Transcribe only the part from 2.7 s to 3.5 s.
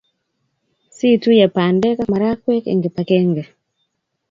kipakenge